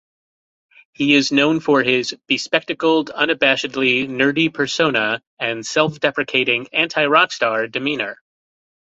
[0.93, 8.17] He is known for his bespectacled, unabashedly nerdy persona and self-deprecating, "anti-rockstar" demeanor.